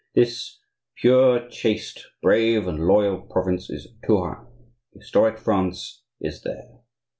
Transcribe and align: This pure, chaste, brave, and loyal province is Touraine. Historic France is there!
This 0.15 0.57
pure, 0.95 1.47
chaste, 1.49 2.07
brave, 2.23 2.65
and 2.67 2.87
loyal 2.87 3.21
province 3.21 3.69
is 3.69 3.85
Touraine. 4.03 4.47
Historic 4.95 5.37
France 5.37 6.01
is 6.19 6.41
there! 6.41 6.79